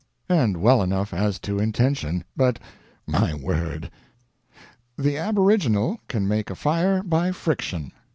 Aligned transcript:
And 0.29 0.57
well 0.57 0.81
enough 0.81 1.13
as 1.13 1.37
to 1.41 1.59
intention, 1.59 2.23
but 2.35 2.57
my 3.05 3.35
word! 3.35 3.91
The 4.97 5.15
aboriginal 5.19 5.99
can 6.07 6.27
make 6.27 6.49
a 6.49 6.55
fire 6.55 7.03
by 7.03 7.31
friction. 7.31 7.91